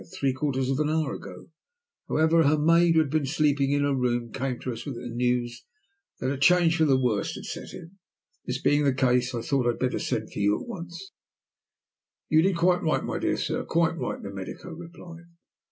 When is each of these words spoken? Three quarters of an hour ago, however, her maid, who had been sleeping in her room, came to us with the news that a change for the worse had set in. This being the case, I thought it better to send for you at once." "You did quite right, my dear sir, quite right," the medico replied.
Three 0.11 0.33
quarters 0.33 0.71
of 0.71 0.79
an 0.79 0.89
hour 0.89 1.13
ago, 1.13 1.51
however, 2.09 2.41
her 2.41 2.57
maid, 2.57 2.95
who 2.95 3.01
had 3.01 3.11
been 3.11 3.27
sleeping 3.27 3.71
in 3.71 3.83
her 3.83 3.93
room, 3.93 4.31
came 4.33 4.59
to 4.61 4.73
us 4.73 4.83
with 4.83 4.95
the 4.95 5.05
news 5.07 5.63
that 6.19 6.31
a 6.31 6.39
change 6.39 6.77
for 6.77 6.85
the 6.85 6.99
worse 6.99 7.35
had 7.35 7.45
set 7.45 7.71
in. 7.71 7.99
This 8.47 8.59
being 8.59 8.83
the 8.83 8.95
case, 8.95 9.35
I 9.35 9.43
thought 9.43 9.67
it 9.67 9.77
better 9.79 9.99
to 9.99 9.99
send 9.99 10.33
for 10.33 10.39
you 10.39 10.59
at 10.59 10.67
once." 10.67 11.11
"You 12.29 12.41
did 12.41 12.57
quite 12.57 12.81
right, 12.81 13.03
my 13.03 13.19
dear 13.19 13.37
sir, 13.37 13.63
quite 13.63 13.95
right," 13.95 14.19
the 14.19 14.31
medico 14.31 14.71
replied. 14.71 15.25